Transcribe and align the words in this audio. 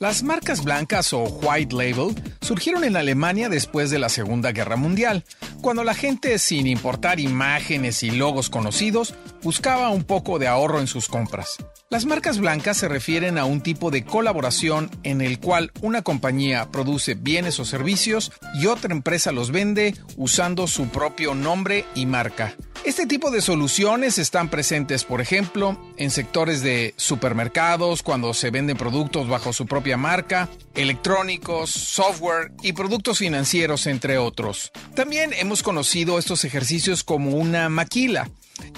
Las 0.00 0.22
marcas 0.22 0.64
blancas 0.64 1.12
o 1.12 1.22
white 1.22 1.74
label 1.74 2.14
surgieron 2.40 2.84
en 2.84 2.96
Alemania 2.96 3.48
después 3.48 3.90
de 3.90 3.98
la 3.98 4.08
Segunda 4.08 4.52
Guerra 4.52 4.76
Mundial, 4.76 5.24
cuando 5.62 5.84
la 5.84 5.94
gente, 5.94 6.38
sin 6.38 6.66
importar 6.66 7.20
imágenes 7.20 8.02
y 8.02 8.10
logos 8.10 8.50
conocidos, 8.50 9.14
buscaba 9.42 9.90
un 9.90 10.02
poco 10.02 10.38
de 10.38 10.48
ahorro 10.48 10.80
en 10.80 10.88
sus 10.88 11.08
compras. 11.08 11.56
Las 11.90 12.06
marcas 12.06 12.38
blancas 12.38 12.76
se 12.76 12.88
refieren 12.88 13.38
a 13.38 13.44
un 13.44 13.60
tipo 13.60 13.90
de 13.90 14.04
colaboración 14.04 14.90
en 15.04 15.20
el 15.20 15.38
cual 15.38 15.70
una 15.80 16.02
compañía 16.02 16.70
produce 16.70 17.14
bienes 17.14 17.60
o 17.60 17.64
servicios 17.64 18.32
y 18.60 18.66
otra 18.66 18.92
empresa 18.92 19.32
los 19.32 19.52
vende 19.52 19.94
usando 20.16 20.66
su 20.66 20.88
propio 20.88 21.34
nombre 21.34 21.84
y 21.94 22.04
marca. 22.06 22.56
Este 22.84 23.06
tipo 23.06 23.30
de 23.30 23.40
soluciones 23.40 24.18
están 24.18 24.50
presentes, 24.50 25.04
por 25.04 25.22
ejemplo, 25.22 25.80
en 25.96 26.10
sectores 26.10 26.60
de 26.60 26.92
supermercados, 26.98 28.02
cuando 28.02 28.34
se 28.34 28.50
venden 28.50 28.76
productos 28.76 29.26
bajo 29.26 29.54
su 29.54 29.64
propia 29.64 29.96
marca, 29.96 30.50
electrónicos, 30.74 31.70
software 31.70 32.52
y 32.62 32.74
productos 32.74 33.20
financieros, 33.20 33.86
entre 33.86 34.18
otros. 34.18 34.70
También 34.94 35.32
hemos 35.32 35.62
conocido 35.62 36.18
estos 36.18 36.44
ejercicios 36.44 37.04
como 37.04 37.30
una 37.30 37.70
maquila 37.70 38.28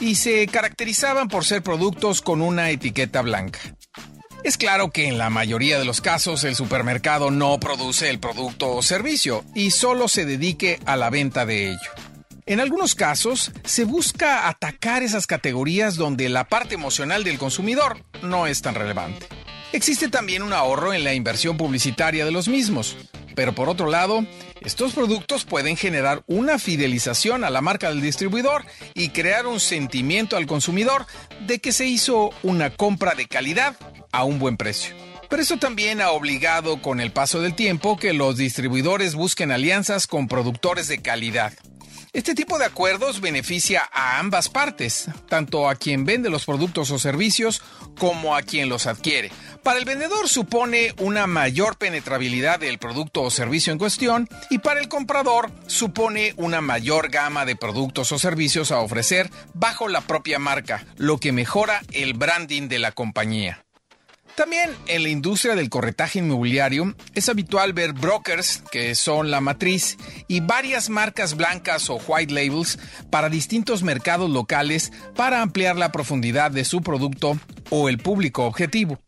y 0.00 0.14
se 0.14 0.46
caracterizaban 0.46 1.26
por 1.26 1.44
ser 1.44 1.64
productos 1.64 2.22
con 2.22 2.42
una 2.42 2.70
etiqueta 2.70 3.22
blanca. 3.22 3.58
Es 4.44 4.56
claro 4.56 4.92
que 4.92 5.08
en 5.08 5.18
la 5.18 5.30
mayoría 5.30 5.80
de 5.80 5.84
los 5.84 6.00
casos 6.00 6.44
el 6.44 6.54
supermercado 6.54 7.32
no 7.32 7.58
produce 7.58 8.08
el 8.08 8.20
producto 8.20 8.70
o 8.70 8.82
servicio 8.82 9.44
y 9.56 9.72
solo 9.72 10.06
se 10.06 10.24
dedique 10.24 10.78
a 10.86 10.94
la 10.96 11.10
venta 11.10 11.44
de 11.44 11.70
ello. 11.70 12.05
En 12.48 12.60
algunos 12.60 12.94
casos, 12.94 13.50
se 13.64 13.82
busca 13.82 14.48
atacar 14.48 15.02
esas 15.02 15.26
categorías 15.26 15.96
donde 15.96 16.28
la 16.28 16.44
parte 16.44 16.76
emocional 16.76 17.24
del 17.24 17.38
consumidor 17.38 18.00
no 18.22 18.46
es 18.46 18.62
tan 18.62 18.76
relevante. 18.76 19.26
Existe 19.72 20.08
también 20.08 20.44
un 20.44 20.52
ahorro 20.52 20.94
en 20.94 21.02
la 21.02 21.12
inversión 21.12 21.56
publicitaria 21.56 22.24
de 22.24 22.30
los 22.30 22.46
mismos, 22.46 22.96
pero 23.34 23.52
por 23.52 23.68
otro 23.68 23.90
lado, 23.90 24.24
estos 24.60 24.92
productos 24.92 25.44
pueden 25.44 25.76
generar 25.76 26.22
una 26.28 26.60
fidelización 26.60 27.42
a 27.42 27.50
la 27.50 27.62
marca 27.62 27.88
del 27.88 28.00
distribuidor 28.00 28.64
y 28.94 29.08
crear 29.08 29.48
un 29.48 29.58
sentimiento 29.58 30.36
al 30.36 30.46
consumidor 30.46 31.04
de 31.48 31.58
que 31.58 31.72
se 31.72 31.86
hizo 31.86 32.30
una 32.44 32.70
compra 32.70 33.16
de 33.16 33.26
calidad 33.26 33.76
a 34.12 34.22
un 34.22 34.38
buen 34.38 34.56
precio. 34.56 34.94
Pero 35.28 35.42
eso 35.42 35.56
también 35.56 36.00
ha 36.00 36.12
obligado 36.12 36.80
con 36.80 37.00
el 37.00 37.10
paso 37.10 37.40
del 37.40 37.56
tiempo 37.56 37.96
que 37.96 38.12
los 38.12 38.36
distribuidores 38.36 39.16
busquen 39.16 39.50
alianzas 39.50 40.06
con 40.06 40.28
productores 40.28 40.86
de 40.86 41.02
calidad. 41.02 41.52
Este 42.16 42.34
tipo 42.34 42.58
de 42.58 42.64
acuerdos 42.64 43.20
beneficia 43.20 43.86
a 43.92 44.18
ambas 44.18 44.48
partes, 44.48 45.10
tanto 45.28 45.68
a 45.68 45.74
quien 45.74 46.06
vende 46.06 46.30
los 46.30 46.46
productos 46.46 46.90
o 46.90 46.98
servicios 46.98 47.60
como 47.98 48.34
a 48.34 48.40
quien 48.40 48.70
los 48.70 48.86
adquiere. 48.86 49.30
Para 49.62 49.78
el 49.78 49.84
vendedor 49.84 50.26
supone 50.26 50.94
una 50.96 51.26
mayor 51.26 51.76
penetrabilidad 51.76 52.58
del 52.58 52.78
producto 52.78 53.20
o 53.20 53.30
servicio 53.30 53.70
en 53.70 53.78
cuestión 53.78 54.30
y 54.48 54.60
para 54.60 54.80
el 54.80 54.88
comprador 54.88 55.50
supone 55.66 56.32
una 56.38 56.62
mayor 56.62 57.10
gama 57.10 57.44
de 57.44 57.54
productos 57.54 58.10
o 58.12 58.18
servicios 58.18 58.72
a 58.72 58.80
ofrecer 58.80 59.28
bajo 59.52 59.86
la 59.86 60.00
propia 60.00 60.38
marca, 60.38 60.86
lo 60.96 61.18
que 61.18 61.32
mejora 61.32 61.82
el 61.92 62.14
branding 62.14 62.68
de 62.68 62.78
la 62.78 62.92
compañía. 62.92 63.65
También 64.36 64.76
en 64.86 65.02
la 65.02 65.08
industria 65.08 65.54
del 65.54 65.70
corretaje 65.70 66.18
inmobiliario 66.18 66.94
es 67.14 67.30
habitual 67.30 67.72
ver 67.72 67.94
brokers, 67.94 68.62
que 68.70 68.94
son 68.94 69.30
la 69.30 69.40
matriz, 69.40 69.96
y 70.28 70.40
varias 70.40 70.90
marcas 70.90 71.36
blancas 71.36 71.88
o 71.88 71.96
white 72.06 72.34
labels 72.34 72.78
para 73.08 73.30
distintos 73.30 73.82
mercados 73.82 74.28
locales 74.28 74.92
para 75.14 75.40
ampliar 75.40 75.76
la 75.76 75.90
profundidad 75.90 76.50
de 76.50 76.66
su 76.66 76.82
producto 76.82 77.38
o 77.70 77.88
el 77.88 77.96
público 77.96 78.44
objetivo. 78.44 78.98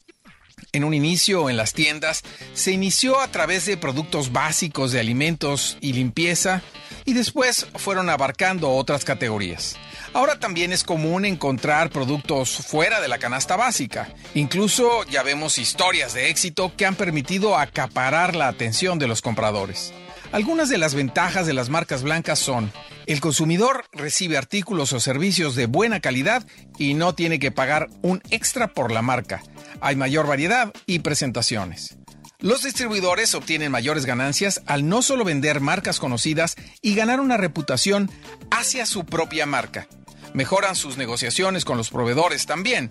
En 0.72 0.82
un 0.82 0.94
inicio 0.94 1.50
en 1.50 1.58
las 1.58 1.74
tiendas 1.74 2.22
se 2.54 2.72
inició 2.72 3.20
a 3.20 3.28
través 3.28 3.66
de 3.66 3.76
productos 3.76 4.32
básicos 4.32 4.92
de 4.92 5.00
alimentos 5.00 5.76
y 5.82 5.92
limpieza 5.92 6.62
y 7.04 7.12
después 7.12 7.66
fueron 7.76 8.08
abarcando 8.08 8.70
otras 8.70 9.04
categorías. 9.04 9.76
Ahora 10.14 10.38
también 10.38 10.72
es 10.72 10.84
común 10.84 11.24
encontrar 11.24 11.90
productos 11.90 12.56
fuera 12.66 13.00
de 13.00 13.08
la 13.08 13.18
canasta 13.18 13.56
básica. 13.56 14.08
Incluso 14.34 15.04
ya 15.04 15.22
vemos 15.22 15.58
historias 15.58 16.14
de 16.14 16.30
éxito 16.30 16.72
que 16.76 16.86
han 16.86 16.94
permitido 16.94 17.56
acaparar 17.56 18.34
la 18.34 18.48
atención 18.48 18.98
de 18.98 19.06
los 19.06 19.22
compradores. 19.22 19.92
Algunas 20.32 20.68
de 20.68 20.78
las 20.78 20.94
ventajas 20.94 21.46
de 21.46 21.54
las 21.54 21.70
marcas 21.70 22.02
blancas 22.02 22.38
son, 22.38 22.70
el 23.06 23.20
consumidor 23.20 23.84
recibe 23.92 24.36
artículos 24.36 24.92
o 24.92 25.00
servicios 25.00 25.54
de 25.54 25.66
buena 25.66 26.00
calidad 26.00 26.46
y 26.78 26.94
no 26.94 27.14
tiene 27.14 27.38
que 27.38 27.50
pagar 27.50 27.88
un 28.02 28.20
extra 28.30 28.68
por 28.68 28.92
la 28.92 29.00
marca. 29.00 29.42
Hay 29.80 29.96
mayor 29.96 30.26
variedad 30.26 30.72
y 30.86 30.98
presentaciones. 30.98 31.97
Los 32.40 32.62
distribuidores 32.62 33.34
obtienen 33.34 33.72
mayores 33.72 34.06
ganancias 34.06 34.62
al 34.66 34.88
no 34.88 35.02
solo 35.02 35.24
vender 35.24 35.60
marcas 35.60 35.98
conocidas 35.98 36.54
y 36.80 36.94
ganar 36.94 37.18
una 37.18 37.36
reputación 37.36 38.08
hacia 38.52 38.86
su 38.86 39.04
propia 39.04 39.44
marca. 39.44 39.88
Mejoran 40.34 40.76
sus 40.76 40.98
negociaciones 40.98 41.64
con 41.64 41.76
los 41.76 41.90
proveedores 41.90 42.46
también. 42.46 42.90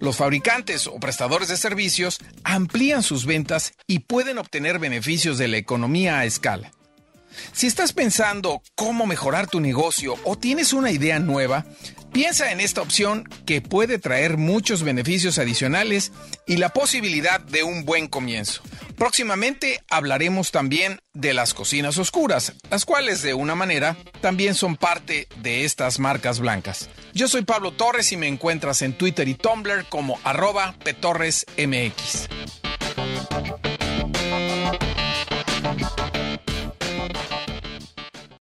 Los 0.00 0.16
fabricantes 0.16 0.86
o 0.86 1.00
prestadores 1.00 1.48
de 1.48 1.56
servicios 1.56 2.18
amplían 2.42 3.02
sus 3.02 3.24
ventas 3.24 3.72
y 3.86 4.00
pueden 4.00 4.36
obtener 4.36 4.78
beneficios 4.78 5.38
de 5.38 5.48
la 5.48 5.56
economía 5.56 6.18
a 6.18 6.26
escala. 6.26 6.70
Si 7.52 7.66
estás 7.66 7.94
pensando 7.94 8.62
cómo 8.74 9.06
mejorar 9.06 9.46
tu 9.46 9.60
negocio 9.60 10.16
o 10.24 10.36
tienes 10.36 10.74
una 10.74 10.90
idea 10.90 11.18
nueva, 11.20 11.64
piensa 12.14 12.52
en 12.52 12.60
esta 12.60 12.80
opción 12.80 13.28
que 13.44 13.60
puede 13.60 13.98
traer 13.98 14.38
muchos 14.38 14.84
beneficios 14.84 15.38
adicionales 15.38 16.12
y 16.46 16.58
la 16.58 16.68
posibilidad 16.68 17.40
de 17.40 17.64
un 17.64 17.84
buen 17.84 18.06
comienzo. 18.06 18.62
Próximamente 18.96 19.82
hablaremos 19.90 20.52
también 20.52 21.00
de 21.12 21.34
las 21.34 21.54
cocinas 21.54 21.98
oscuras, 21.98 22.52
las 22.70 22.84
cuales 22.84 23.20
de 23.22 23.34
una 23.34 23.56
manera 23.56 23.96
también 24.20 24.54
son 24.54 24.76
parte 24.76 25.26
de 25.42 25.64
estas 25.64 25.98
marcas 25.98 26.38
blancas. 26.38 26.88
Yo 27.14 27.26
soy 27.26 27.42
Pablo 27.42 27.72
Torres 27.72 28.12
y 28.12 28.16
me 28.16 28.28
encuentras 28.28 28.82
en 28.82 28.92
Twitter 28.96 29.26
y 29.26 29.34
Tumblr 29.34 29.84
como 29.88 30.20
arroba 30.22 30.76
petorresmx. 30.84 32.28